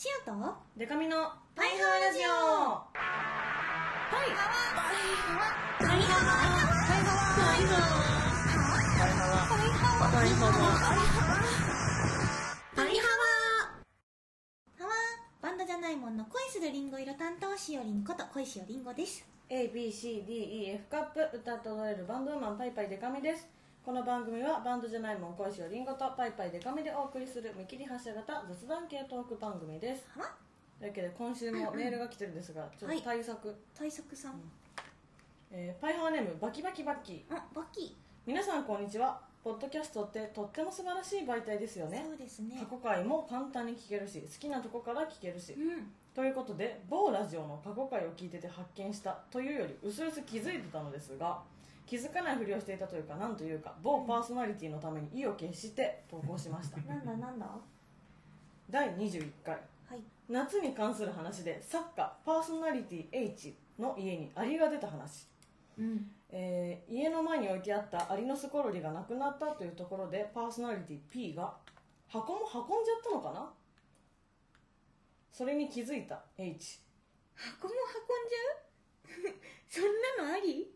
[0.00, 0.32] シオと
[0.78, 2.32] デカミのパイハワラジオ
[2.88, 3.04] パ
[4.24, 6.40] イパイハワパイハワパイハワ
[7.36, 8.00] パイハワ
[12.76, 13.28] パイハワ
[14.78, 14.96] ハワ
[15.42, 15.72] バンドじ。
[15.74, 30.06] ゃないもんの恋するリンゴ色担当しおりんこと恋しおりんごです ABCDEF カップ歌って踊れるバンドウーマンパイパイデカミですこの番組はバンドじゃないもん恋しおりんごとパイパイデカミでお送りする見切り発車型雑談系トーク番組です。
[30.16, 30.22] は？
[30.22, 30.30] わ
[30.78, 34.34] というわけで今週もメールが来てるんですがちょっと対策、大作さん。
[35.50, 37.24] えーパイハワネームバキバキバッキ。
[37.28, 37.96] ーあバッキ。
[38.26, 39.18] 皆さんこんにちは。
[39.42, 42.04] ポッドキャストってとっても素晴らしい媒体ですよーね。
[42.06, 42.56] そうですね。
[42.62, 45.54] 過去回も簡単に聞けるし好きなとこから聞けるし。
[45.54, 45.90] うん。
[46.14, 51.40] ということで某ラジオの過去回を聞いてて発見したというよりうすうす気づいてたのですが
[51.90, 56.76] 気づかないふりをしていたというかなんというか某パーソナリティのために意を決して投稿しました。
[56.86, 57.48] なんだなんだ？
[58.70, 59.54] 第21回。
[59.88, 60.02] はい。
[60.28, 65.26] 夏に関する話で作家パーソナリティ H の家にアリが出た話、
[65.76, 66.14] うん。
[66.28, 71.56] えー家の前に置いてあったアリのスコロリがなくなったというところでパーソナリティ P が
[72.06, 73.52] 箱も運んじゃったのかな？
[75.32, 76.78] それに気づいた H
[77.34, 79.34] 箱も運んじゃう？
[79.68, 79.84] そん
[80.24, 80.72] なのあり？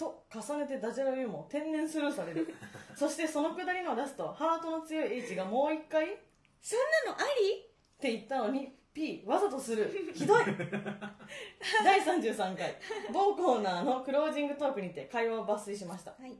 [0.00, 2.54] と重ねてダジャレを言うも天然スルーされる。
[2.96, 6.22] そしてそのくだりのラストハートの強い H がもう一回って
[6.62, 7.66] そんなのあり？
[8.02, 9.90] 言ったのに P わざとする。
[10.14, 10.44] ひどい。
[11.84, 12.76] 第33回。
[13.12, 16.34] 某コーナーのクロージングトークにて会話を抜粋しました、はい。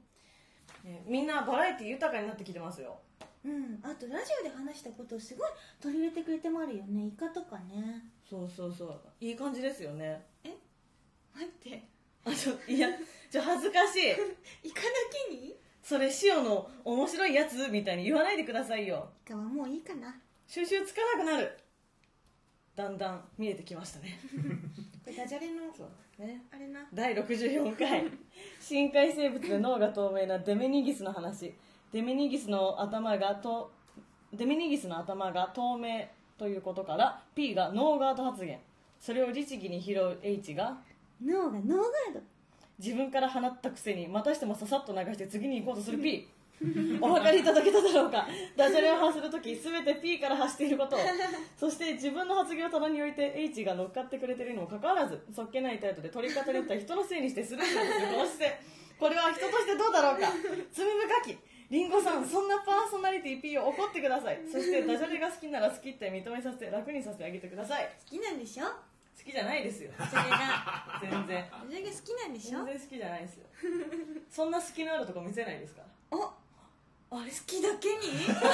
[0.84, 2.98] えーみんなバラエティ豊かになってきてますよ。
[3.44, 3.80] うん。
[3.82, 5.50] あとラジオで話したことをすごい
[5.80, 7.06] 取り入れてくれてもあるよね。
[7.06, 8.10] イカとかね。
[8.28, 9.00] そうそうそう。
[9.20, 10.26] いい感じですよね。
[11.34, 11.88] 待って。
[12.24, 12.88] あちょいや
[13.30, 14.00] ちょ恥ずかしい。
[14.68, 14.88] イカだ
[15.28, 15.50] けに？
[15.50, 19.08] イそれ塩の面白いやつみたいに言わないでくださいよ。
[19.26, 20.14] カはもういいかな。
[20.46, 21.56] 収集つかなくなる。
[22.74, 24.18] だんだん見えてきましたね。
[25.04, 25.62] これダジャレの
[26.18, 26.44] ね。
[26.50, 26.88] あれな。
[26.92, 28.10] 第64回。
[28.60, 31.54] 深海生物で脳が透明なデメニギスの話。
[31.92, 33.72] デメニギスの頭がと
[34.32, 38.60] デメニギスの頭が透明ということから P がノーガード発言。
[38.98, 40.82] それを律儀に拾う H が
[41.24, 42.22] 脳がノーガード
[42.82, 46.26] 自分から放ったくせにまたしてもささっと流して次に行こうとする P
[47.00, 48.26] お分かりいただけただろうか。
[48.54, 50.98] ダジャレを発するとき全て P から発していること。
[51.56, 57.86] そして自分の発言を棚に置いて H が乗っかってくれているにもかかわらずそっけない態度で取り方によっては人のせいにしてスルーするこ
[58.18, 58.60] の姿勢
[58.98, 60.28] これは人としてどうだろうか。
[60.70, 60.86] 罪
[61.24, 61.38] 深き。
[61.70, 64.40] リンゴさんそんなパーソナリティ P を怒ってください。
[64.52, 67.88] そしてダジャレが好きなら好きって認めさせて楽にさせてあげてください。
[68.10, 68.64] 好きなんでしょ？
[69.20, 69.90] 好きじゃないですよ。
[69.98, 71.44] ダジャレが全然。
[71.50, 72.64] ダジャレが好きなんでしょ？
[72.64, 73.44] 全然好きじゃないですよ。
[74.30, 75.82] そんな好きのあるとこ見せないですか？
[75.82, 75.86] ら
[76.16, 76.32] お
[77.12, 78.26] あれ好きだけに？
[78.26, 78.48] なんや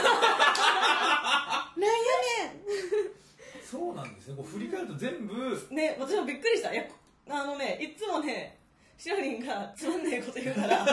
[2.50, 2.66] ねん。
[3.64, 5.34] そうなんですねこう振り返ると全部。
[5.70, 6.72] ね私もびっくりした。
[6.72, 6.84] いや
[7.30, 8.58] あのねいつもね
[8.98, 10.82] しおりんがつまんねえこと言うから。
[10.82, 10.86] っ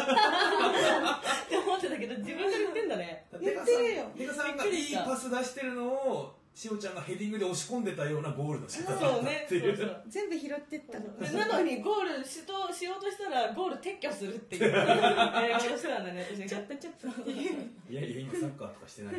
[1.49, 3.25] て思ってたけど自分が言ってんだね。
[3.41, 4.11] 言ってるよ。
[4.17, 9.75] デカさんがいいパス出してるのをしおちゃんがヘディングで押し込んでたようなゴールの仕方だったそうねっていう。
[9.75, 11.17] そうそう全部拾ってったの。
[11.19, 14.71] でなのにゴールしとしようとしたらゴール撤去するっていう。
[14.71, 16.93] やり方をしたんだね私がちょっとちょっ
[17.25, 19.13] といやいや今サッカーとかしてない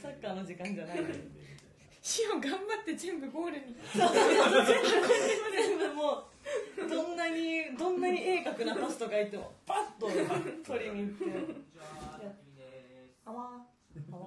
[0.00, 1.14] サッカーの時間じゃないのに
[2.00, 6.24] シオン頑張って全部ゴールに全部も
[6.84, 10.08] うどんなにどんなに鋭角なパスとか言ってもパッと
[10.66, 11.24] 取りに行って
[13.24, 13.50] あわ
[14.10, 14.26] あわ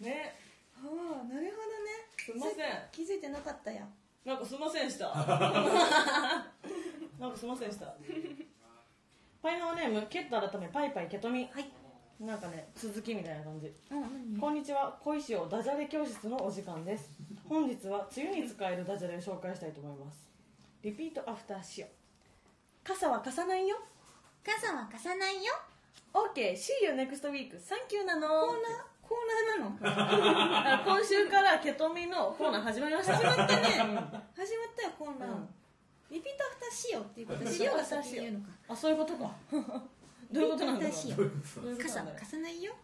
[0.00, 0.34] ね
[0.84, 0.92] あわ
[1.24, 2.12] なるほどね。
[2.18, 2.54] すいません。
[2.92, 3.84] 気づいてなかったや。
[4.24, 5.06] なんかすいませんでした。
[7.18, 7.94] なんかすいませんでした。
[9.42, 11.48] パイハワネームケット改めパイパイケトミ。
[11.50, 11.70] はい。
[12.20, 13.66] なんかね続きみたいな感じ。
[13.90, 14.00] うん
[14.34, 14.40] 何？
[14.40, 14.98] こんにちは。
[15.02, 17.08] 小石をダジャレ教室のお時間です。
[17.48, 20.28] 本日は梅雨に使えるダジャレを紹介したいと思います。
[20.82, 21.88] Repeat after しよ
[22.82, 23.78] 傘は貸さないよ。
[24.44, 25.52] 傘は貸さないよ。
[26.12, 28.28] OK see you next week thank you なの。
[28.28, 29.18] コーナーコー
[29.58, 30.74] ナーなの？
[30.80, 33.16] あ今週からケトミのコーナー始まりました。
[33.16, 33.96] 始まったねうん始まっ
[34.76, 35.48] たよコーナー、うん。
[36.10, 38.46] Repeat after しようっていうことでしようが先に言うのか。
[38.68, 39.30] あそういうことか。
[40.32, 41.78] どういうことなんだろう？
[41.78, 42.74] 傘は貸さないよ。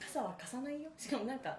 [0.00, 0.90] 傘は貸さないよ。
[0.96, 1.58] しかもなんか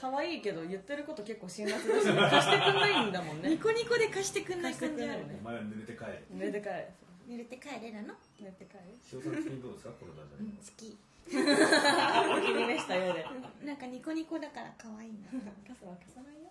[0.00, 1.86] 可愛いけど言ってること結構辛辣だし
[2.30, 3.48] 貸してくんないんだもんね。
[3.50, 5.38] ニコニコで貸してくんない感じあるね。
[5.40, 5.86] お前は濡れ。
[5.86, 6.86] て帰る寝て帰る
[7.28, 8.14] 濡れて帰れなの？
[8.40, 8.96] 寝て帰る。
[9.12, 9.90] 塩さんどうですか？
[10.00, 10.44] このダジャレ。
[10.44, 10.96] うん好き
[11.28, 13.26] お気に召したようで。
[13.66, 15.28] なんかニコニコだから可愛いな。
[15.68, 16.48] 傘は貸さないよ。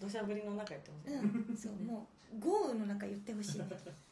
[0.00, 1.16] 土砂降りの中言ってますね。
[1.48, 3.58] うんそうもう豪雨の中言ってほしい。
[3.60, 3.66] ね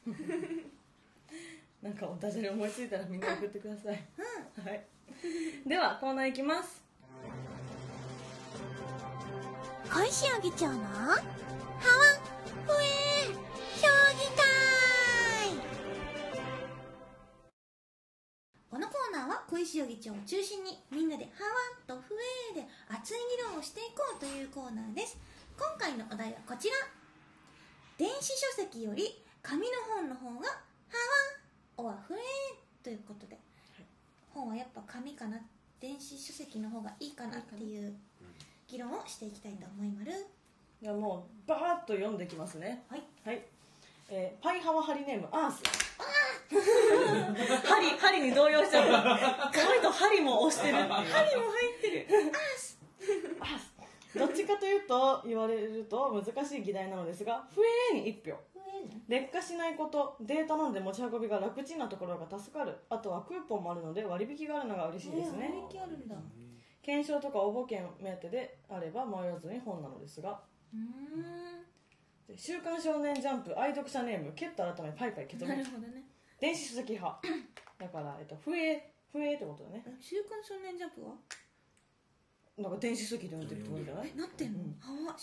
[1.82, 4.02] なんかダジャレ思いついたらみんな送ってください、
[4.64, 4.84] はい、
[5.68, 6.82] ではコーナーいきます。
[9.92, 11.24] 小石尾議長のハワフエ
[12.66, 12.95] 評
[19.56, 21.40] 小石尾議長を中心にみんなでハ
[21.88, 22.14] ワとフ
[22.52, 25.16] エで熱い議論をしていこうというコーナーです。
[25.56, 26.74] 今回のお題はこちら。
[27.96, 31.00] 電子書籍より紙の本の方がハ
[31.78, 32.18] ワおはフエ
[32.84, 33.38] ということで。
[34.28, 35.40] 本はやっぱ紙かな
[35.80, 37.94] 電子書籍の方がいいかなっていう
[38.68, 40.12] 議論をしていきたいと思いまる
[40.82, 42.84] いやもうバーッと読んできますね。
[42.90, 43.02] はい。
[43.24, 43.42] はい、
[44.10, 45.85] えーパイハワハリネームアース
[47.64, 50.78] 針針に動揺しちゃった紙と針も押してる。
[50.84, 52.06] 針も入ってる。
[53.40, 53.74] アース
[54.16, 57.60] どっちかというと言われると難しい議題なのですが不
[57.94, 58.38] 営に1票。
[59.08, 62.76] 劣化しないことデータなんで持ち運びが楽ちんなところが助かる。
[62.88, 66.14] あとはクーポンもあるので割引があるのが嬉しいですね、えー割引あるんだ。
[66.14, 66.18] う
[66.82, 70.40] 検証とか応募券目当てであれば迷わずに本なのですが。
[70.74, 71.66] ーん。
[72.28, 76.05] で週刊少年ジャンプ愛読者ネームケット改めパイパイケトなメるほどね
[76.40, 77.20] 電子書籍派
[77.78, 79.82] だから、えっと、不営不営ってことだね。
[79.86, 81.14] え週刊少年ジャンプは？
[82.58, 84.12] なんか電子書籍で読んでるってことじゃない？
[84.14, 84.76] えなってんの、うん。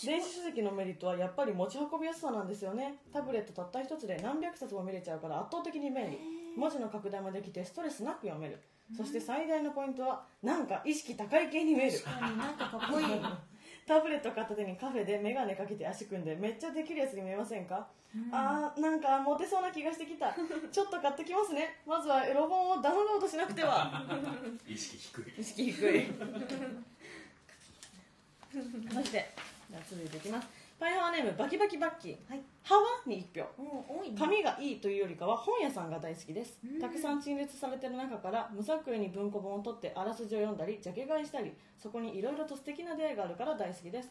[0.04, 3.00] 電子書籍のメリットはやっぱり持ち運びやすさなんですよね。
[3.12, 6.18] タブレットたった一つで何百冊も見れちゃうから圧倒的に便利
[6.56, 8.58] 文字の拡大もできてストレスなく読める。
[8.96, 11.98] そして最大のポイントはなんか意識高い系に見える。
[11.98, 13.06] 確かになんかかっこいい
[13.86, 17.86] タブレット片手にカフェで眼鏡かけて足組んでめっちゃできるやつに見えませんか、
[18.32, 20.32] あーなんかモテそうな気がしてきた。
[20.72, 21.80] ちょっと買ってきますね。
[21.86, 24.02] まずはエロ本をダウンロードしなくては。
[24.66, 25.40] 意識低い。
[25.40, 26.06] 意識低い。
[28.54, 28.60] そ
[29.02, 29.28] して
[29.68, 32.16] じゃあ続いていきますパイハワネームバキバキバッキー。
[32.28, 32.42] はい。
[32.62, 33.62] ハワに1票。
[33.62, 36.58] ね紙がいいというよりかは本屋さんが大好きです。
[36.64, 36.80] うん。
[36.80, 44.10] たくさん陳列されてる中から無作為に文庫本を取ってあらすじを読んだりジャケ買いしたりそこにいろいろと素敵な出会いがあるから大好きです。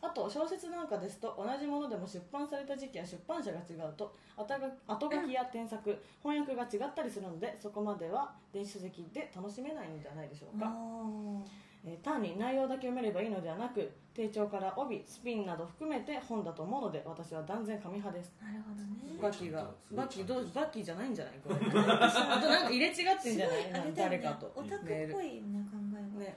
[0.00, 11.40] あと小説なんかですと同じものでも出版された時期や出版社が違うと後書きや添削翻訳が違ったりするのでそこまでは電子書籍で楽しめないのではないでしょうか、あ
[11.86, 18.32] えー単に内容だけ読めればいいのではなく丁重から帯スピンなど含めて本だと思うので私は断然紙派です。
[18.42, 19.20] ーなるほどね。
[19.20, 21.56] バッキーがバッキーどうバッキーじゃないんじゃないこれ。
[21.56, 23.64] あとなんか入れ違ってんじゃない？
[23.64, 23.92] あれだよね。
[23.94, 26.36] 誰かとオタクっぽいね考えがね。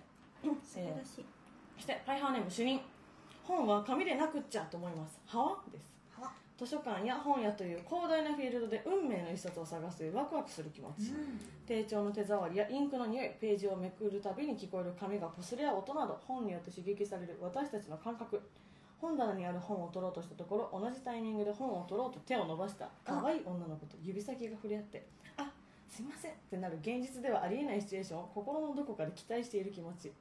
[0.63, 1.25] 素晴らしい。
[1.75, 2.79] そしてパイハーネーム主任。
[3.43, 5.19] 本は紙でなくっちゃと思います。
[5.25, 5.96] はわです
[6.57, 11.13] 図書館や本屋という広大なフィールドで運命の一冊を探すというワクワクする気持ち、
[11.67, 18.41] 丁重の手触りやインクの匂いページをめくるたびに聞こえる紙が擦れ合う音など本によって刺激される私たちの感覚。
[18.99, 22.89] 本棚にある本を取ろうとしたところ同じタイミングで本を取ろうと手を伸ばした。
[23.05, 25.05] 可愛い女の子と指先が触れ合って。
[25.37, 25.51] あ
[25.97, 30.11] すいませんってなる現実ではありえないシチュエーションを心のどこかで期待している気持ち。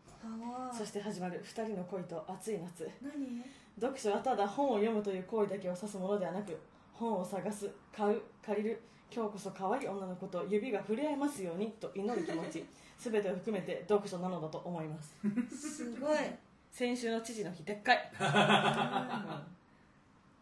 [0.72, 2.88] そして始まる2人の恋と熱い夏。
[3.02, 3.44] 何？
[3.78, 6.58] 読書はただ本を読むという行為だけを指すものではなく
[6.94, 8.80] 本を探す買う借りる
[9.14, 12.64] 今日こそ可愛い女の子と指が触れ合いますようにと祈る気持ち。
[12.98, 15.14] 全てを含めて読書なのだと思います。
[15.54, 16.18] すごい。
[16.70, 18.10] 先週の父の日でっかい、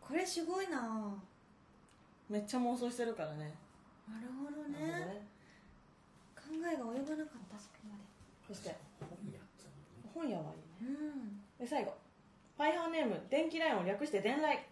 [0.00, 1.12] これすごいなな。
[2.30, 3.63] めっちゃ妄想してるからね
[4.08, 5.26] なるほどね。
[6.36, 8.04] 考えが及ばなかったそこまで。
[8.46, 8.74] そして。
[10.14, 10.46] 本屋はい
[10.82, 10.90] いね。
[10.90, 11.40] うん。
[11.58, 11.94] で最後。
[12.56, 14.64] パイハーネーム電気ライオン略して電来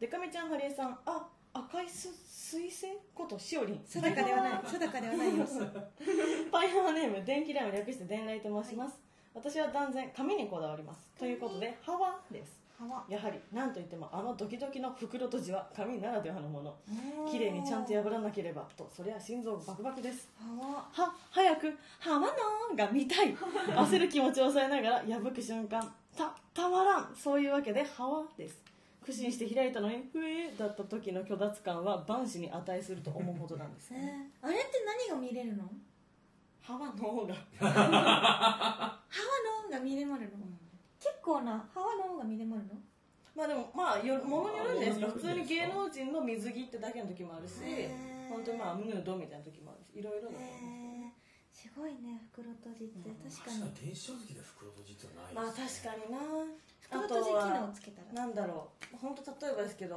[0.00, 2.86] デカミちゃんハリエさんあ赤いす水星？
[3.14, 3.78] ことしおりん。
[3.84, 4.60] 定かではない。
[4.64, 5.46] 定かではないよ
[6.50, 8.98] パイハーネーム電気ライオン略して電来と申します、
[9.34, 11.06] 私は断然紙にこだわります。
[11.18, 12.61] ということでハワです
[13.08, 16.74] やはり何といってもあのドキドキの袋閉じは紙ならではのもの。
[17.30, 20.28] 綺麗にちゃんと破らなければとそりゃ心臓バクバクです。
[20.38, 20.88] はわ。
[20.92, 23.34] は早く「ハワのー」が見たい。
[23.36, 25.80] 焦る気持ちを抑えながら破く瞬間。
[26.16, 27.14] たたまらん。
[27.14, 28.62] そういうわけで「ハワ」です。
[29.04, 33.90] 苦心して開いたのに「ふえー」だった時の虚脱感は万死に値すると思うほどなんです。
[33.92, 34.30] ね。
[34.42, 35.64] えーあれって何が見れるの？
[36.60, 37.34] ハワの方が。
[37.58, 40.46] ハワのが見れまるの？
[41.02, 42.78] 結構なハワのが見れまるの？
[43.34, 45.08] まあでもまあよものによるんですか。
[45.08, 47.58] 普通に芸能人の水着ってだけの時もあるし
[48.30, 50.42] 本当にまあヌードみたいな時もあるしいろいろだと思う。
[50.42, 51.12] へえ
[51.50, 53.10] すごいね袋閉じって。
[53.10, 53.72] 確か確かに。
[53.72, 56.22] に電子書籍で袋閉じってないまあ確かにな。
[56.78, 58.12] 袋閉じ機能つけたら。
[58.12, 58.96] なんだろう。
[59.02, 59.96] 本当例えばですけど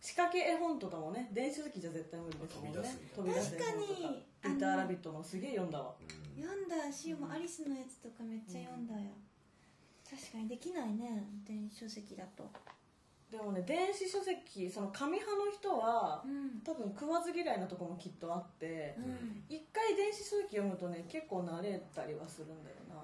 [0.00, 2.80] 仕掛け絵本とかもね電子書籍じゃ絶対無理ですもんね。
[3.12, 5.92] 飛び出す絵本と確かにピーター・ラビットのすげえ読んだわ。
[6.00, 6.42] うん。
[6.42, 9.10] 読んだしもアリスのやつとかめっちゃ読んだよ、
[10.10, 12.50] 確かにできないね電子書籍だと。
[13.30, 16.60] でもね電子書籍その紙派の人はうん。
[16.64, 19.44] 多分食わず嫌いなとこもきっとあってうん。
[19.48, 22.98] 一回電子書籍読むとね結構慣れたりはするんだよな。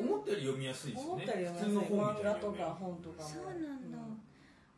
[0.00, 1.22] 思ったより読みやすいですよね。
[1.22, 3.28] 思ったより普通の読みやすい漫画とか本とかも。
[3.28, 3.98] そうなんだ、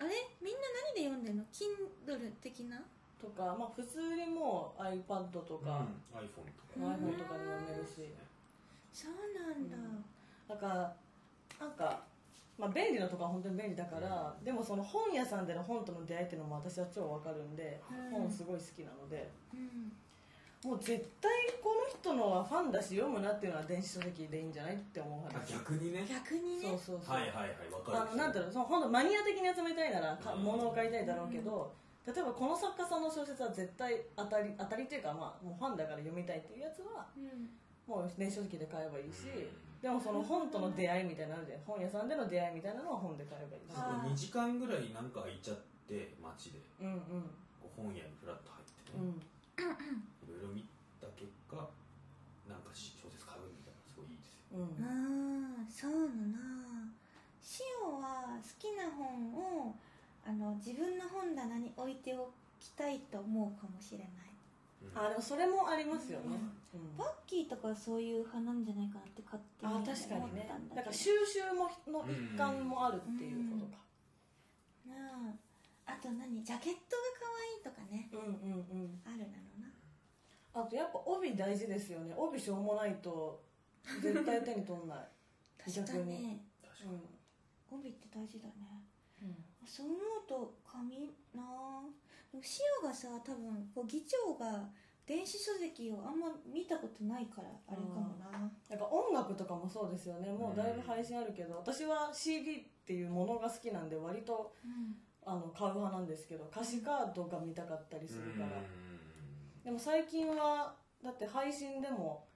[0.01, 0.11] あれ？
[0.43, 0.61] みんな
[0.93, 2.83] 何で読んでるの？Kindle 的な？
[3.17, 5.65] とか、まあ、普通にもう iPad とうん。
[5.65, 6.77] か、iPhone とか。
[6.77, 8.13] うん iPhone とかで読めるし。
[8.93, 9.77] そうなんだ、
[10.49, 10.95] だから
[11.61, 12.01] なんか、
[12.59, 18.21] まあ、便利なとこは本当に便利だから、でもその本屋さんでの本との出会いっていうのも私は超わかるんで、うん。
[18.23, 19.29] 本すごい好きなので。
[19.53, 19.93] うん。
[20.65, 21.31] もう絶対
[21.63, 26.07] この人のはファンだし読むなっていうのは電子書籍でいいんじゃないって思うあ話逆にね。
[26.09, 26.69] 逆にね？
[26.69, 27.99] そうそうそう、はいはいはいわかる。
[28.01, 30.45] あのなんていうのその本当マニア的に集めたいならかうん。
[30.45, 31.71] 物を買いたいだろうけど、
[32.07, 37.51] 例えばこの作家さんの小説は絶対当たり当たりっていうか、まあ、もうファンだから読みたいっていうやつはうん。
[37.85, 41.61] もう電子書籍で買えばいいし、うんでもその本との出会いみたいなのあるじゃん。
[41.69, 46.65] 本屋さんでの出会いみたいなのは本で買えばいいしあ2時間ぐらいなんか空いちゃって街で。
[46.81, 47.29] うんうん。
[47.61, 49.21] こう本屋にフラッと入ってうね、ん。
[50.25, 50.65] いろいろ見
[50.97, 51.61] た結果
[52.49, 54.57] なんか小説買うみたいなすごいいいですよ。
[54.57, 54.81] うん。
[54.81, 56.33] ああそうの。
[56.33, 56.89] な
[57.45, 59.37] シオは好きな本
[59.69, 59.77] を
[60.25, 64.09] あの自分の本棚に置いておきたいと思うかもしれない。
[64.09, 64.34] うん
[64.95, 66.37] あでもそれもありますよね、
[66.75, 66.97] うん。
[66.97, 70.47] バッキーとかそういう派なんじゃないかなって勝手にあ思っ確かにね。
[70.49, 70.77] たんだけど。
[70.77, 73.83] だから収集もの一環もあるっていうことか。
[74.87, 74.95] な
[75.87, 76.43] ああと何？
[76.43, 78.09] ジャケットが可愛いとかね。
[78.13, 79.01] うんうんうん。
[79.05, 79.71] あるなのな。
[80.55, 82.15] あとやっぱ帯大事ですよね。
[82.17, 83.43] 帯しょうもないと
[84.01, 84.99] 絶対手に取んない。
[85.59, 86.41] 確かに。
[86.63, 87.01] 確かに。
[87.71, 88.85] 帯って大事だね。
[89.23, 89.45] うん。
[89.67, 89.99] そう思う
[90.29, 91.83] と紙な
[92.35, 94.69] あでもシオがさ多分こう議長が
[95.07, 100.33] 電子書籍をあんま見たことないからあれかもな、なんか音楽とかもそうですよね。
[100.33, 104.97] もうだいぶ配信あるけど、私は CD っていうものが好きなんで割とうん。
[105.27, 109.65] あの買う派なんですけど歌詞カードが見たかったりするから、うん。
[109.65, 112.27] でも最近はだって配信でも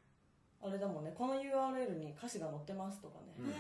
[0.63, 3.51] あれだもんねこの URL に歌詞が載ってますとかね、うん。
[3.51, 3.59] へえ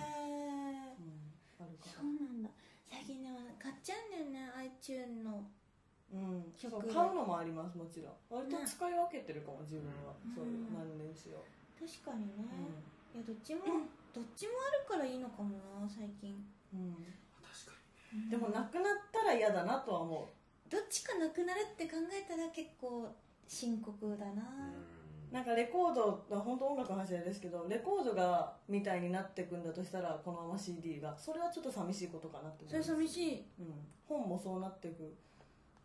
[1.60, 1.64] うん。
[1.64, 2.48] あるかそうなんだ。
[2.90, 5.32] 最近ね買っちゃうんだよね iTune の。
[5.32, 5.57] ら
[6.12, 6.52] うん。
[6.56, 6.82] 曲そう。
[6.82, 8.42] 買うのもありますもちろん。
[8.42, 10.34] 割と使い分けてるかも自分は、うん。
[10.34, 11.44] そういう何年しよ
[11.78, 12.82] 確かにう、ね、
[13.14, 13.62] いやどっちも
[14.12, 16.34] どっちもあるからいいのかもな最近、
[16.74, 16.94] うん。
[17.38, 17.78] 確か
[18.12, 20.70] にでもなくなったら嫌だなとは思う。
[20.70, 23.08] どっちかなくなるって考えたら結構
[23.46, 24.44] 深刻だな、
[25.32, 31.16] なんかレコード本当音楽の話ですけどレコードがみたいになってくんだとしたらこのまま CD が。
[31.18, 33.44] それはちょっと寂しいことかなって思それ寂しい。
[33.60, 33.74] うん、
[34.06, 35.14] 本もそうなっていく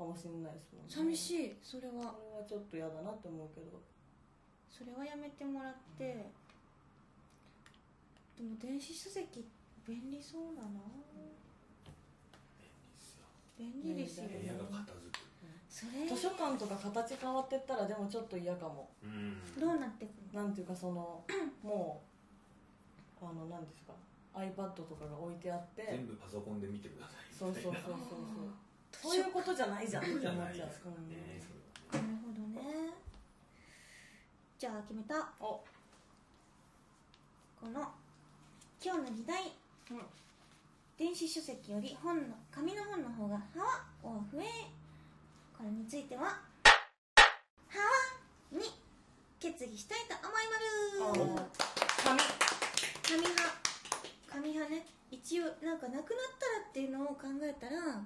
[0.04, 1.16] かもしれないですもんね。
[1.16, 2.12] 寂しいそれは。
[2.12, 3.80] それはちょっと嫌だなって思うけど。
[4.68, 6.28] それはやめてもらって。
[8.36, 9.48] でも電子書籍
[9.88, 10.84] 便利そうだな。
[13.58, 14.28] 便利ですよ。
[14.28, 14.70] 部屋がね。
[14.84, 15.24] 片付く。
[15.70, 16.04] それ。
[16.06, 18.90] 図書館とか形変わってったらでもちょっと嫌かも。
[19.04, 19.40] うん。
[19.60, 20.44] どうなってくの？
[20.44, 21.24] なんていうかその
[21.64, 22.02] も
[23.22, 23.94] うあの何ですか
[24.34, 28.50] iPad とかが置いてあって全部パソコンで見てくださいそうそうそうそうそう
[29.04, 30.04] そういうことじゃないじゃん。
[30.04, 30.10] ね
[31.92, 32.90] なるほどね。
[34.58, 35.34] じゃあ決めた。
[35.42, 35.60] お。
[37.60, 37.92] この
[38.82, 39.52] 今日の議題。
[39.92, 40.02] うん。
[40.98, 44.46] 電子書籍より本の紙の本の方が「はわ」を増え
[45.58, 46.40] これについては「はわ」
[48.52, 48.62] に
[49.38, 51.50] 決議したいと思いまる
[52.04, 52.20] 紙。
[53.04, 53.22] 紙。
[53.22, 53.64] 派
[54.30, 54.86] 紙派ね。
[55.12, 56.04] 一応なんかなくなっ
[56.40, 58.02] たらっていうのを考えたら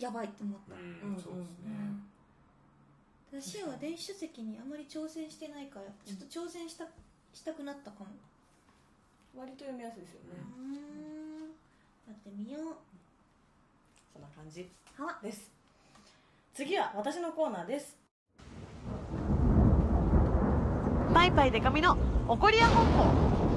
[0.00, 1.70] やばいと思った、うんそうですね。
[3.32, 6.84] 私は電子書籍にあまり挑戦してないからちょっと挑戦した
[7.32, 8.06] したくなったかも。
[9.36, 10.70] 割と読みやすいですようねーん。
[12.08, 12.62] やってみよう。
[14.12, 15.48] そんな感じはわです。
[16.54, 17.96] 次は私のコーナーです。
[21.14, 23.49] パイパイデカミの怒りや本舗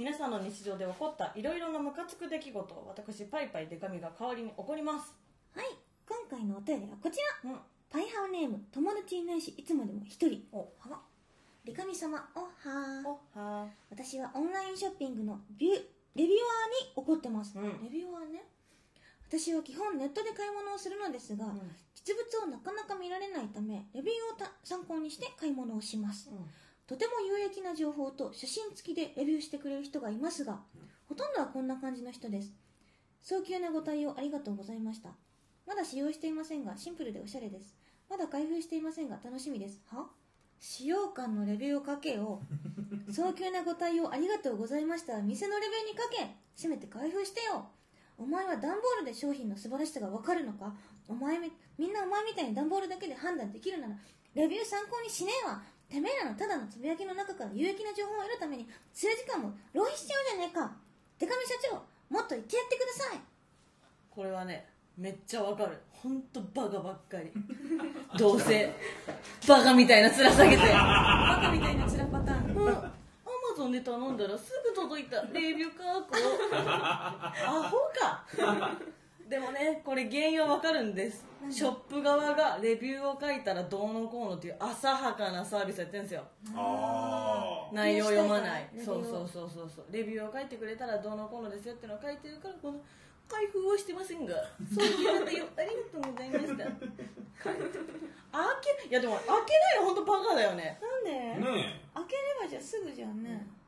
[0.00, 5.14] 皆さんの日常で起こったいろいろなムカつく出来事を私パイパイデカミが代わりに怒ります。
[5.54, 5.66] はい。
[6.08, 7.50] 今回のお便りはこちら。
[7.50, 7.58] うん。
[7.92, 10.40] パイハオネーム友達いないしいつまでも一人。
[10.52, 10.72] お。
[10.78, 10.92] は。
[10.92, 11.00] わ
[11.66, 12.48] リカミ様おは。
[12.64, 13.66] ーおは。
[13.90, 15.76] 私はオンラインショッピングのビュレ
[16.16, 17.84] ビュアーに怒ってます、うん。
[17.84, 18.44] レビュアーね。
[19.28, 21.60] 私は基本ネットで買い物をするのですが、うん。
[21.94, 26.30] 実物をなかなか見られないためレビューをた参考にして買い物をします、
[26.90, 30.58] とても有益な情報と写真付きでレビューしてくれる人がいますが
[31.08, 32.52] ほとんどはこんな感じの人です。
[33.22, 35.10] 早急なご対応ありがとうございました。
[35.68, 37.76] まだ使用していませんがシンプルでおしゃれです。
[38.08, 39.80] まだ開封していませんが楽しみです。
[39.86, 40.08] は？
[40.58, 42.42] 使用感のレビューを書けよ。
[43.08, 45.22] 早急なご対応ありがとうございました。
[45.22, 46.34] 店のレビューに書け。
[46.56, 47.70] せめて開封してよ。
[48.18, 50.74] お前は段ボールで商品の素晴らしさがわかるのか。
[51.06, 53.96] お前みみんなお前みたいに段ボールだけで判断できるなら
[54.34, 60.70] レビュー参考にしねえわてめえらのただのつぶやきの中から有益な情報を得るために数時間も浪費しちゃうじゃねえか。
[61.18, 63.20] デカミ社長もっと言ってやってください。
[64.08, 64.66] これはね
[64.96, 65.76] めっちゃわかる。
[65.90, 67.32] 本当バカばっかり。
[68.16, 68.72] どうせ
[69.48, 70.62] バカみたいな面下げて。
[70.62, 72.68] バカみたいな面パターンうん。
[72.68, 72.90] アマ
[73.56, 75.20] ゾンで頼んだらすぐ届いた。
[75.32, 77.34] レビューかこうア
[77.68, 78.24] ホか
[79.30, 81.24] でもねこれ原因はわかるんです。
[81.48, 86.22] ショップ側がレビューを書いたらどうのこうのっていう浅はかなサービスやってるんですよ。
[86.54, 88.68] あ内容読まない。
[88.84, 89.84] そうそうそうそうそう。
[89.90, 92.80] レビューを書いてくれたらどうのこうのですよっていうのを書いてるからこの
[93.28, 94.34] 開封はしてませんが
[94.74, 96.64] そういう方よありがとうございました。
[97.40, 97.54] 開
[98.82, 100.78] けいやでも開けないの本当バカだよね。
[100.82, 103.59] なんで、あね開ければじゃあすぐじゃんね、あアマ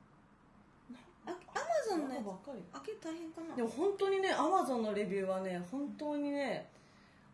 [1.89, 2.63] ゾンのやバカばっかり。
[2.71, 3.57] つ開け大変かな。
[3.57, 6.71] でも本当にねアマゾンのレビューはね本当にね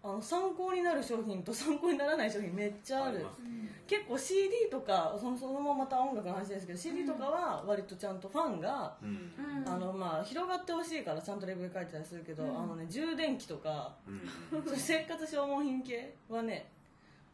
[0.03, 3.25] あの参考になる商品と 参考にならない商品めっちゃある。
[3.27, 3.31] あ
[3.89, 9.33] 結構 CD とかそのそのまままた音楽の話ですけど CD とかは割とちゃんとファンが、うん。
[9.39, 9.69] うん。
[9.69, 12.63] あのまあ、広がってほしいからちゃんとレビュー書いてたりするけど、うん。
[12.65, 14.63] あのね、充電器とかうん。
[14.77, 16.71] 生活消耗品系はね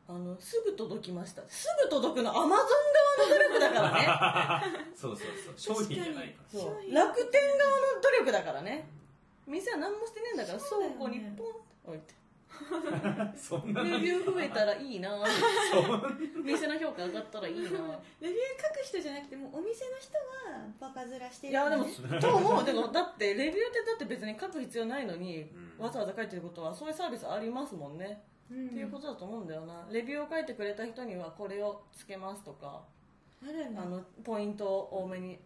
[0.06, 1.42] あのすぐ届きました。
[1.49, 4.87] すぐ届くのアマゾン側の努力だからね。
[4.94, 5.76] そうそうそう。
[5.76, 6.92] 商品じゃないかそう。
[6.92, 8.87] 楽天側の努力だからね。
[9.46, 11.46] 店は何もしてねえんだから倉庫にポン
[11.87, 12.14] 置いて。
[12.54, 15.25] ら そんなレビュー増えたらいいな。
[16.44, 17.70] 店の評価上がったらいいな。
[18.20, 20.18] レビュー書く人じゃなくてもうお店の人が
[20.78, 22.64] バカ面してるいやでもねと思う。
[22.64, 25.42] でもだってレビューってだって別に書く必要ないのに、
[25.78, 25.84] うん。
[25.84, 29.86] わざわざ書いてることはそういうサービスありますもんね、うんっていうことだと思うんだよな。
[29.90, 32.82] レビューを書いてくれた人にはこれをつけますとか
[33.42, 33.46] あ
[33.76, 35.38] あのポイントを多めに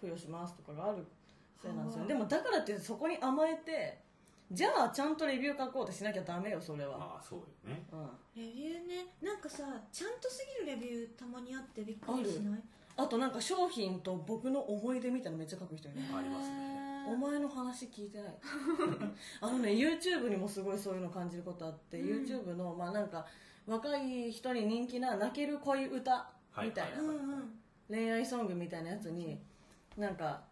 [0.00, 1.04] 付与しますとかがある
[1.62, 2.00] せいなんですよ。
[2.00, 3.98] はあでもだからってそこに甘えて
[4.52, 7.82] じゃあちゃんとレビュー書こうとしなきゃダメよそれは、まあそうよね。
[7.92, 9.06] うん、レビューね。
[9.22, 12.60] なんかさちゃんとすぎるレビューたまにあってびっくりしない？
[12.96, 15.98] あとなんか商品と僕の思い出みたいなのめっちゃ書く人いる。
[16.16, 18.34] ありますねお前の話聞いてない。
[19.40, 22.24] あのね YouTube にもすごいそういうの感じることあって、うん。
[22.24, 23.26] YouTube のまあなんか
[23.66, 26.30] 若い人に人気な泣ける恋歌
[26.62, 26.98] みたいな、
[27.88, 29.40] 恋愛ソングみたいなやつに
[29.96, 30.42] なんか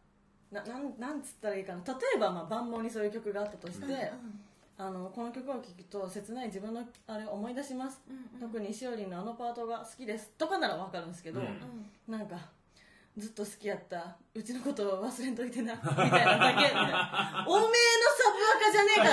[0.50, 1.82] ななんなんつったらいいかな。
[1.84, 4.40] 例えばまあ万能にそういう曲があったとして、うん
[4.78, 8.50] あのこの曲を聴くと切ない自分のあれを思い出します、うんうん。
[8.50, 10.30] 特にしおりんのあのパートが好きです。
[10.38, 12.18] とかなら分かるんですけど、うんうん。
[12.18, 12.36] なんか
[13.18, 14.16] ずっと好きやった。
[14.35, 15.75] うちのことを忘れんといてな。
[15.75, 17.44] みたいなだけみたいな。
[17.46, 19.05] おめえのサブアカじゃねえか。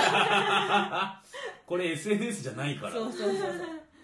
[0.88, 1.22] ら
[1.66, 2.92] これ SNS じゃないから。
[2.92, 3.50] そうそうそうそう。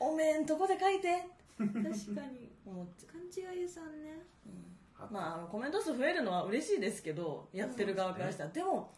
[0.01, 1.27] おめえんとこで書いて。
[1.59, 2.53] 確かに。
[2.67, 4.23] 思っちゃ勘違いさんね。
[4.45, 8.51] うまああのコメント数増えるのは嬉しいですけどやってる側からしたら。
[8.51, 8.93] で,、も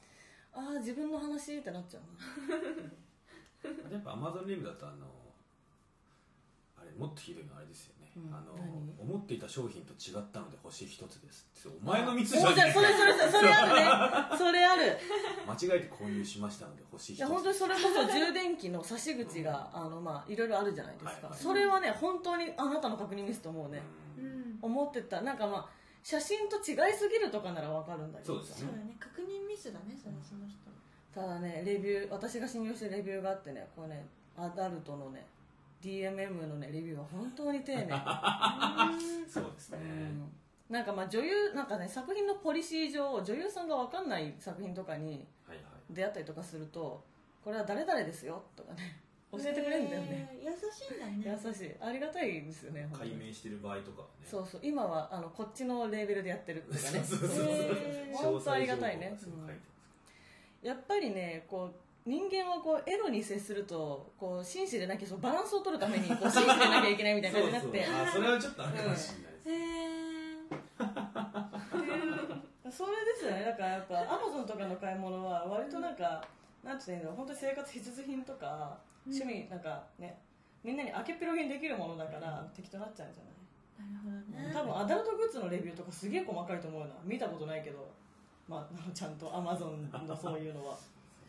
[0.53, 2.03] ああ自分の話ってなっちゃう
[2.51, 3.93] な。
[3.93, 5.28] やっぱ Amazon レビューだとあのあ
[6.89, 8.35] れもっとひどいのあれですよね、うん。
[8.35, 9.11] あの何？
[9.11, 11.49] 思っていた商品と違ったので星一つです。
[11.69, 13.85] ってお前のミスじゃそれそれそれそれあるね。
[14.39, 14.99] それある。
[15.47, 21.39] 間違えて購入しましたので星一ついや本当にそれこそ充電器の差し口があのまあいろいろあるじゃないですか、はいはい。
[21.39, 23.83] それはね本当にあなたの確認ミスと思うね、
[24.19, 24.41] ううん。
[24.55, 25.21] ん思ってた。
[25.23, 25.69] なんかまあ
[26.03, 28.97] 写真と違いすぎるとかならわかるんだけどそうですそうだね。
[28.99, 30.57] 確認ミスだねそれその人
[31.13, 35.27] ただねレビュー私が信用してるレビューがあってねこれねアダルトのね
[35.83, 37.89] DMM のねレビューは本当に丁寧。
[39.29, 40.33] そうですね、うん。
[40.69, 45.67] なんかまあ女優なんかね作品のポリシー上女優さんが分かんない作品とかにはいはい。
[45.91, 47.03] 出会ったりとかすると
[47.45, 51.39] これは誰々ですよとかね教えてくれるんだよね、へー優しいんだね。
[51.45, 51.75] 優しい。
[51.81, 54.27] ありがたいですよね解明してる場合とかはね。
[54.27, 54.61] そうそう。
[54.65, 57.05] 今はあのこっちのレーベルでやってるとかね。
[57.05, 57.47] そうそうそうそう。
[57.47, 59.19] へー本当ありがたいね。
[60.63, 61.73] やっぱりねこう
[62.09, 67.85] 人間はこうエロに接するとこう真摯でなきゃそうバランスを取るためにこう真摯でなきゃいけないみたいな感じになって。
[67.85, 68.03] そうそう。
[68.07, 72.71] あそれはちょっとあれかもしれないです、へー。
[72.73, 73.31] それですよ。
[73.33, 76.25] ねだからやっぱアマゾンとかの買い物は割となんか、
[76.65, 77.17] なんていうんだろう。
[77.17, 80.19] 本当に生活必需品とか、趣味なんかね
[80.65, 83.93] みんなに開けっぴろげにできるものだから適当になっちゃうんじゃない？
[83.93, 86.89] なるほどね多分アダルトグッズのレビューとかすげえ細かいと思うな。
[87.05, 87.87] 見たことないけど。
[88.49, 90.75] まあ ちゃんとアマゾンのそういうのは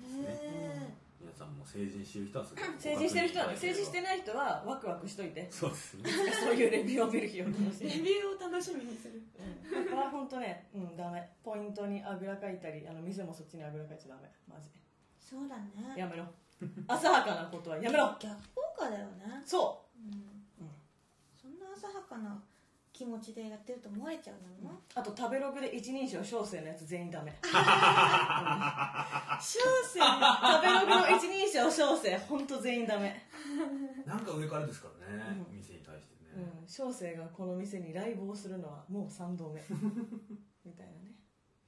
[0.04, 5.48] へ皆さんも成人してる人はそれ 成人してる人はね成人してるない人はワクワクしといて。
[5.52, 6.10] そうですね。
[6.44, 9.22] そういうレビューを見る日を楽しみレビューを楽しみにする。
[9.76, 9.86] うん。
[9.86, 11.30] これは本当ねうんダメ。
[11.44, 14.30] ポイントにあぐらかいたりあの店もそっちにあぐらかいちゃダメ。
[14.48, 14.70] マジ。
[14.72, 14.80] で
[15.20, 15.94] そうだね。
[15.96, 16.26] やめろ。
[16.88, 18.16] 浅はかなことはやめろ。
[18.20, 19.44] 逆効果だよね。
[19.46, 20.66] そうん。
[20.66, 20.72] うん。
[21.36, 22.42] そんな浅はかな
[23.00, 27.32] 気持ちでやってると思われちゃうのもあと食べログで一人称小生のやつ全員ダメ。
[29.40, 29.56] 小
[29.88, 30.04] 生食
[30.60, 33.24] べログの一人称小生本当全員ダメ。
[34.06, 35.56] なんか上からですからね、うん。
[35.56, 36.68] 店に対してうね、ん。
[36.68, 39.62] 小生がこの店にライブをするのはもう3度目。
[40.66, 41.16] みたいなね。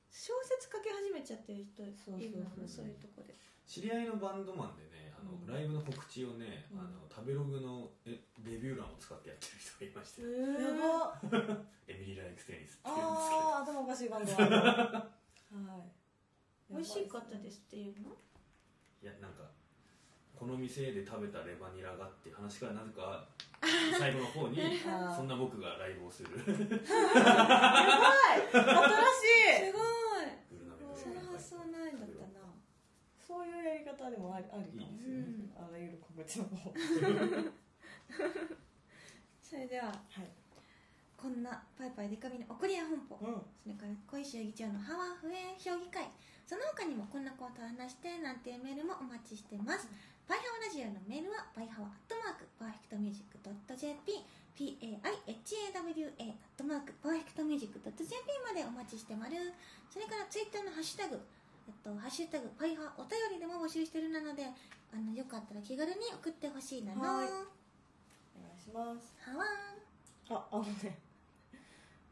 [0.10, 3.34] 小説書き始めちゃってる人いるそうそうそうのそういうとこで。
[3.66, 4.91] 知り合いのバンドマンでね
[5.22, 6.80] あの、うんライブの告知をね、うん。
[6.80, 10.28] あの食べログのえレビュー欄を使ってやってる人がいまして、や
[10.74, 11.20] ば
[11.88, 13.42] エミリー・ライク・テニスって言うんですけど。
[13.42, 14.32] ああ頭おかしいバンド。
[14.34, 15.12] は
[15.78, 16.74] い。
[16.74, 18.16] 美味しかったですっていうの？
[19.04, 19.44] いやなんか
[20.38, 23.28] この店で食べたレバニラがっていう話からなぜか
[24.00, 24.58] 最後の方に
[25.16, 26.30] そんな僕がライブをする。
[26.40, 27.76] やば
[28.38, 28.42] い。
[28.50, 29.68] 新しい。
[29.68, 32.54] すごいグルナメのその発想ないんだったな
[33.32, 35.56] そういうやり方でもありありかもしれない、うん。
[35.56, 36.76] あらゆる告知の方
[39.40, 40.28] それでははい。
[41.16, 43.16] こんなパイパイデカミの怒りや本舗。
[43.24, 43.40] うん。
[43.64, 46.04] それから小石議長のハワーフエ評議会。
[46.44, 49.88] その他にもこんなことを話してなんていうメールもお待ちしてます、
[50.28, 54.20] パイハワラジオのメールはパイハワアットマークパーフェクトミュージック .jp
[54.60, 55.16] PAIHAWA ア
[56.28, 58.12] ットマークパーフェクトミュージック .jp
[58.44, 59.56] までお待ちしてまる
[59.88, 61.16] それからツイッターのハッシュタグ
[61.72, 67.02] えっと、ハッシュタグパイハお便りでも募集してるなのであのよかったら気軽に送ってほしいなの。
[67.02, 69.16] はお願いします。
[69.32, 69.46] わ
[70.30, 70.98] ああのね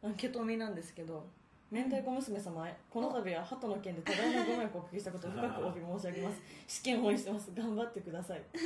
[0.01, 1.27] アンケート見なんですけど
[1.71, 6.41] 明太子娘様へこの度は鳩の件で多大なご迷惑をおかけしたことを深くお詫び申し上げます。
[6.67, 7.51] 試験応援してます。
[7.53, 8.39] 頑張ってください。
[8.39, 8.57] って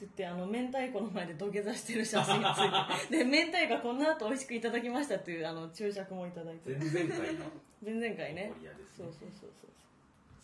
[0.00, 3.18] 言ってあの明太子の前で土下座してる写真がついて。
[3.18, 6.70] で明太子この後美味しくいただきましたっていうあの注釈もいただいて。
[6.70, 7.44] 前々回の。
[7.84, 8.52] 前々回ね。
[8.96, 9.70] そうそうそうそう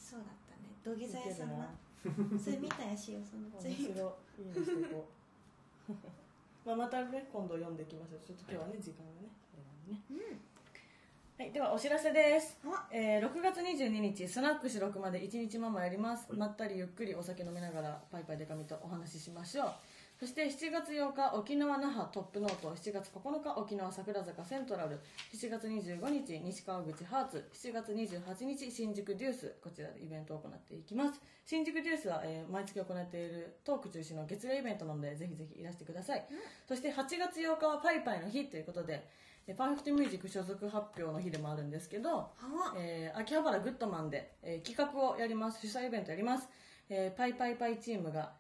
[0.07, 0.71] そうだったね。
[0.87, 1.67] 土下座屋さんだ
[2.07, 3.95] ウそれ見たやしよそのツイー面白い。
[3.99, 5.09] トいいねしてこ
[5.91, 5.93] う。
[6.65, 8.21] まあまたね今度読んでいきましょう。
[8.21, 9.27] ちょっと今日はね、時間がね。
[9.51, 10.39] あれなんでね。
[11.39, 12.89] はい、ではお知らせです、あ。
[12.91, 19.75] えー6月22日スナック四六まで1日ママやります、まったりゆっくりお酒飲みながらパイパイデカミとお話ししましょう
[20.19, 24.99] そして7月8日沖縄那覇トップノート7月9日沖縄桜坂セントラル
[25.35, 31.21] 7月25日西川口ハーツ7月28日新宿デュースこちらでイベントを行っていきます。
[31.45, 36.27] 新宿デュースは、えー毎月行っているトーク中心の月例イベントなのでぜひぜひいらしてください、
[36.67, 39.07] そして8月8日はパイパイの日ということで
[39.47, 42.31] えーパーフェクトミュージック所属発表の日でもあるんですけど
[42.79, 46.49] えー秋葉原グッドマンで、えー企画をやります主催イベントやります、
[46.89, 48.33] えーパイパイパイチームが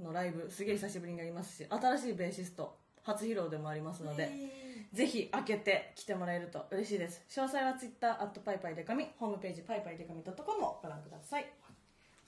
[0.00, 4.96] のライブすげえ久しぶりにやりますし新しいベーシスト初披露でもありますので、え。
[4.96, 7.22] ぜひ開けて来てもらえると嬉しいです。
[7.28, 11.42] 詳細は Twitter アットパイパイデカミホームページパイパイデカミ .com をご覧ください。
[11.42, 11.64] ー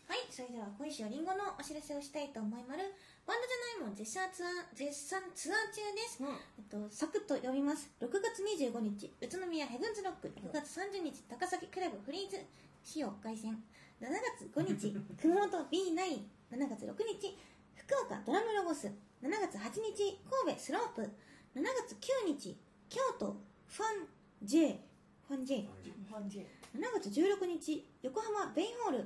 [0.07, 2.95] はいそれでは小石よりんごのお知らせをしたいと思いまる
[3.27, 6.29] バンドじゃないもん絶賛ツアー絶賛ツアー中です、うん。
[6.31, 7.91] えっと、サクッと読みます。
[7.99, 10.29] 6月25日宇都宮ヘブンズロック。
[10.29, 12.39] 6月30日高崎クラブフリーズ
[12.85, 13.57] 使用凱旋
[13.99, 14.07] 7
[14.39, 17.39] 月5日 熊本 B97 月6日
[17.77, 18.87] 福岡ドラムロゴス
[19.23, 22.57] 7月8日神戸スロープ7月9日
[22.89, 23.37] 京都
[23.69, 24.09] ファン
[24.43, 24.81] J
[25.29, 28.99] ファン J 感じ感じ7月16日横浜ベイホール。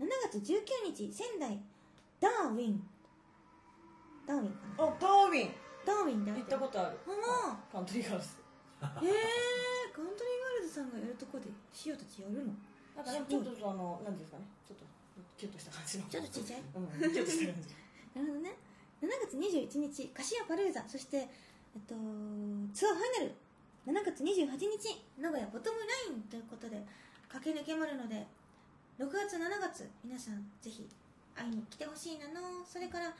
[0.00, 1.60] 7月19日仙台
[2.20, 2.82] ダーウィン。
[4.26, 4.84] ダーウィンかな。
[4.84, 5.50] あダーウィン。
[5.84, 6.98] ダーウィンであ行ったことある。
[7.06, 8.28] あカントリーガールズ。
[8.80, 9.12] ら へえ
[9.92, 12.52] カントリーガールズさんがやるとこでシオたちやるの？
[12.96, 14.44] なんかねちょっとあの何ですかね。
[14.66, 14.84] ちょっと
[15.38, 16.04] キュッとした感じの。
[16.10, 16.62] ちょっとちっちゃい？
[16.74, 17.68] うんキュッとした感じ。
[18.18, 18.56] なるほどね。
[19.00, 20.84] 7月21日カシアパルーザ。
[20.88, 21.24] そして、え
[21.78, 21.94] っと、
[22.74, 23.34] ツアーファイナル。
[23.86, 26.84] 7月28日名古屋ボトムラインということで
[27.28, 28.26] 駆け抜けまるので
[28.98, 30.86] 6月7月皆さんぜひ
[31.34, 32.66] 会いに来てほしいなの。
[32.66, 33.14] それから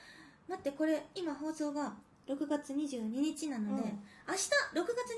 [0.48, 3.98] 待ってこれ今放送が6月22日なので、うん。
[4.28, 5.14] 明日6月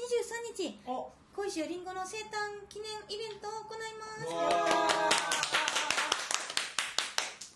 [0.54, 1.10] 23日お。
[1.34, 5.39] 小石よりんごの生誕記念イベントを行います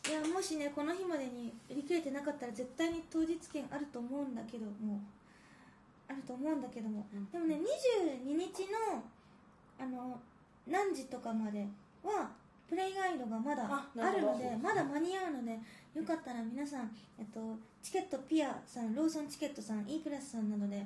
[0.08, 5.00] いやもしねこの日までに売り切れてなかったら絶対に当日券あると思うんだけども
[6.08, 7.30] あると思うんだけども、うん。
[7.30, 9.02] でもね22日の
[9.80, 10.20] あの
[10.68, 11.66] 何時とかまで
[12.04, 12.30] は
[12.68, 15.58] プレイガイドがまだあるのでまだ間に合うので
[15.94, 17.40] よかったら皆さん、えっと、
[17.82, 20.84] チケットピアさんローソンチケットさん E プラスさんなどで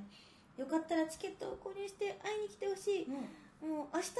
[0.56, 3.04] よかったらチケットを購入して会いに来てほしい。
[3.04, 3.10] う
[3.66, 3.68] ん。
[3.70, 4.10] もう明日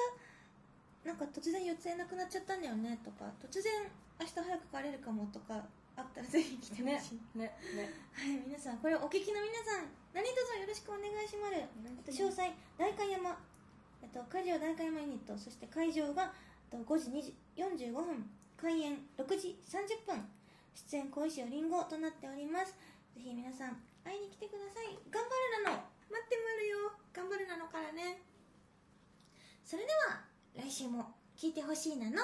[1.05, 3.73] なんか突然予定なくなっちゃったんだよねとか突然
[4.19, 5.63] 明日早く帰れるかもとか
[5.95, 11.59] あったらぜひ来てほねしい、ねねはい皆さんこれお聞きの皆さん何卒よろしくお願いします。
[12.11, 13.39] 詳細代官山
[14.03, 16.35] えっと会場代官山ユニットそして会場が
[16.71, 18.27] えっと5時2時45分
[18.59, 20.19] 開演6時30分
[20.75, 22.75] 出演小石よりんごとなっております。
[23.15, 24.99] ぜひ皆さん会いに来てください。
[25.11, 25.83] 頑張るなの。
[26.11, 26.93] 待ってまるよ。
[27.13, 28.23] 頑張るなのからね。
[29.65, 30.23] それでは
[30.55, 32.23] 来週も聞いてほしいなの。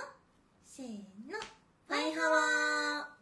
[0.64, 0.86] せー
[1.30, 1.38] の
[1.88, 3.13] バイハワー